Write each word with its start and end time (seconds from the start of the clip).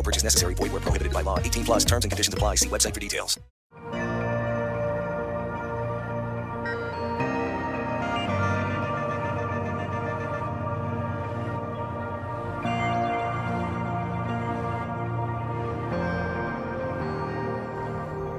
No 0.00 0.02
purchase 0.02 0.24
necessary. 0.24 0.54
Void 0.54 0.72
where 0.72 0.80
prohibited 0.80 1.12
by 1.12 1.20
law. 1.20 1.38
18 1.38 1.64
plus 1.64 1.84
terms 1.84 2.06
and 2.06 2.10
conditions 2.10 2.32
apply. 2.32 2.54
See 2.54 2.70
website 2.70 2.94
for 2.94 3.00
details. 3.00 3.38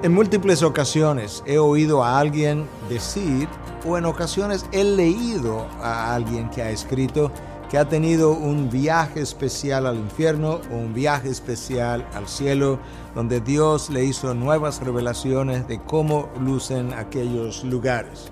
En 0.04 0.14
múltiples 0.14 0.64
ocasiones 0.64 1.44
he 1.46 1.60
oído 1.60 2.04
a 2.04 2.18
alguien 2.18 2.68
decir, 2.90 3.48
o 3.86 4.00
en 4.00 4.06
ocasiones 4.06 4.66
he 4.72 4.84
leído 4.84 5.68
a 5.80 6.16
alguien 6.16 6.50
que 6.50 6.64
ha 6.64 6.72
escrito 6.72 7.32
que 7.72 7.78
ha 7.78 7.88
tenido 7.88 8.34
un 8.34 8.70
viaje 8.70 9.22
especial 9.22 9.88
al 9.88 9.96
infierno 9.96 10.60
o 10.74 10.76
un 10.76 10.94
viaje 10.94 11.30
especial 11.30 12.06
al 12.14 12.28
cielo, 12.28 12.80
donde 13.16 13.40
Dios 13.40 13.90
le 13.90 14.04
hizo 14.04 14.34
nuevas 14.34 14.82
revelaciones 14.82 15.70
de 15.70 15.82
cómo 15.82 16.30
lucen 16.42 16.92
aquellos 16.92 17.64
lugares. 17.64 18.30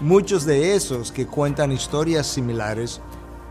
Muchos 0.00 0.44
de 0.44 0.74
esos 0.74 1.10
que 1.10 1.26
cuentan 1.26 1.72
historias 1.72 2.26
similares 2.26 3.00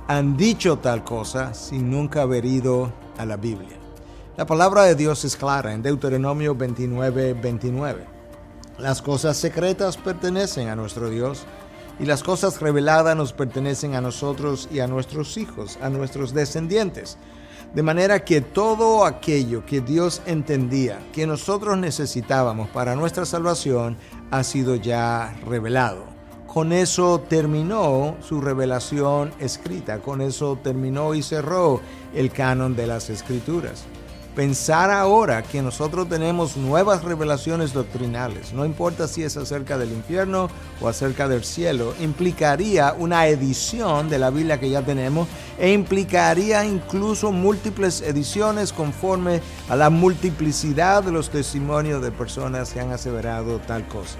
han 0.07 0.37
dicho 0.37 0.77
tal 0.77 1.03
cosa 1.03 1.55
sin 1.55 1.89
nunca 1.89 2.21
haber 2.21 2.45
ido 2.45 2.93
a 3.17 3.25
la 3.25 3.35
Biblia. 3.35 3.79
La 4.37 4.45
palabra 4.45 4.83
de 4.83 4.93
Dios 4.93 5.25
es 5.25 5.35
clara 5.35 5.73
en 5.73 5.81
Deuteronomio 5.81 6.53
29, 6.53 7.33
29. 7.33 8.05
Las 8.77 9.01
cosas 9.01 9.37
secretas 9.37 9.97
pertenecen 9.97 10.67
a 10.67 10.75
nuestro 10.75 11.09
Dios 11.09 11.47
y 11.99 12.05
las 12.05 12.23
cosas 12.23 12.59
reveladas 12.61 13.15
nos 13.15 13.33
pertenecen 13.33 13.95
a 13.95 14.01
nosotros 14.01 14.67
y 14.71 14.79
a 14.79 14.87
nuestros 14.87 15.37
hijos, 15.37 15.77
a 15.81 15.89
nuestros 15.89 16.33
descendientes. 16.33 17.17
De 17.73 17.83
manera 17.83 18.23
que 18.23 18.41
todo 18.41 19.05
aquello 19.05 19.65
que 19.65 19.81
Dios 19.81 20.21
entendía 20.25 20.99
que 21.11 21.27
nosotros 21.27 21.77
necesitábamos 21.77 22.69
para 22.69 22.95
nuestra 22.95 23.25
salvación 23.25 23.97
ha 24.31 24.43
sido 24.43 24.75
ya 24.75 25.35
revelado. 25.45 26.05
Con 26.47 26.71
eso 26.71 27.19
terminó 27.27 28.15
su 28.21 28.39
revelación 28.39 29.33
escrita, 29.39 29.99
con 29.99 30.21
eso 30.21 30.57
terminó 30.63 31.13
y 31.13 31.21
cerró 31.21 31.81
el 32.13 32.31
canon 32.31 32.77
de 32.77 32.87
las 32.87 33.09
escrituras. 33.09 33.83
Pensar 34.35 34.91
ahora 34.91 35.43
que 35.43 35.61
nosotros 35.61 36.09
tenemos 36.09 36.57
nuevas 36.57 37.05
revelaciones 37.05 37.71
doctrinales, 37.71 38.51
no 38.51 38.65
importa 38.65 39.07
si 39.07 39.23
es 39.23 39.37
acerca 39.37 39.77
del 39.77 39.93
infierno 39.93 40.49
o 40.81 40.89
acerca 40.89 41.29
del 41.29 41.45
cielo, 41.45 41.93
implicaría 42.01 42.93
una 42.99 43.27
edición 43.27 44.09
de 44.09 44.19
la 44.19 44.31
Biblia 44.31 44.59
que 44.59 44.69
ya 44.69 44.81
tenemos 44.81 45.29
e 45.57 45.71
implicaría 45.71 46.65
incluso 46.65 47.31
múltiples 47.31 48.01
ediciones 48.01 48.73
conforme 48.73 49.39
a 49.69 49.77
la 49.77 49.89
multiplicidad 49.89 51.01
de 51.01 51.13
los 51.13 51.29
testimonios 51.29 52.01
de 52.01 52.11
personas 52.11 52.73
que 52.73 52.81
han 52.81 52.91
aseverado 52.91 53.59
tal 53.59 53.87
cosa. 53.87 54.17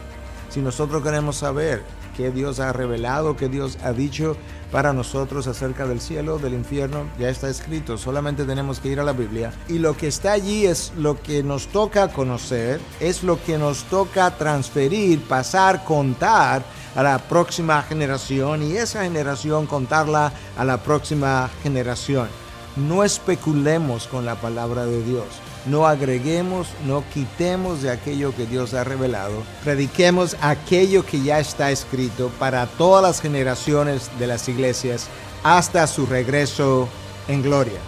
Si 0.56 0.62
nosotros 0.62 1.04
queremos 1.04 1.36
saber 1.36 1.84
qué 2.16 2.32
Dios 2.32 2.62
ha 2.62 2.72
revelado, 2.72 3.36
qué 3.36 3.50
Dios 3.50 3.78
ha 3.84 3.92
dicho 3.92 4.38
para 4.72 4.94
nosotros 4.94 5.48
acerca 5.48 5.86
del 5.86 6.00
cielo, 6.00 6.40
del 6.40 6.54
infierno, 6.54 7.10
ya 7.20 7.28
está 7.28 7.50
escrito, 7.50 7.98
solamente 7.98 8.46
tenemos 8.46 8.80
que 8.80 8.88
ir 8.88 9.02
a 9.02 9.04
la 9.04 9.12
Biblia. 9.12 9.52
Y 9.68 9.80
lo 9.80 9.98
que 9.98 10.08
está 10.08 10.32
allí 10.32 10.66
es 10.66 10.94
lo 10.96 11.22
que 11.22 11.44
nos 11.44 11.68
toca 11.68 12.08
conocer, 12.08 12.80
es 13.02 13.22
lo 13.22 13.44
que 13.44 13.58
nos 13.58 13.84
toca 13.84 14.32
transferir, 14.38 15.20
pasar, 15.24 15.84
contar 15.84 16.64
a 16.96 17.04
la 17.04 17.18
próxima 17.18 17.82
generación 17.82 18.64
y 18.64 18.78
esa 18.78 19.04
generación 19.04 19.68
contarla 19.68 20.32
a 20.58 20.64
la 20.64 20.78
próxima 20.78 21.50
generación. 21.64 22.30
No 22.78 23.04
especulemos 23.04 24.08
con 24.08 24.24
la 24.24 24.36
palabra 24.36 24.86
de 24.86 25.04
Dios 25.04 25.26
no 25.66 25.88
agreguemos, 25.88 26.68
no 26.86 27.04
quitemos 27.14 27.82
de 27.82 27.92
aquello 27.92 28.36
que 28.36 28.46
Dios 28.46 28.74
ha 28.74 28.84
revelado. 28.84 29.44
Prediquemos 29.64 30.36
aquello 30.42 31.06
que 31.06 31.22
ya 31.22 31.40
está 31.40 31.72
escrito 31.72 32.32
para 32.40 32.68
todas 32.68 33.02
las 33.02 33.22
generaciones 33.22 34.10
de 34.20 34.28
las 34.28 34.48
iglesias 34.48 35.08
hasta 35.44 35.88
su 35.88 36.06
regreso 36.06 36.88
en 37.28 37.42
gloria. 37.42 37.80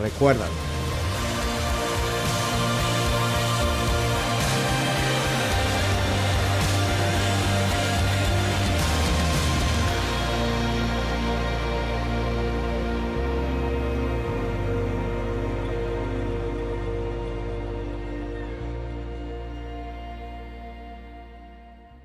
Recuérdalo. 0.00 0.73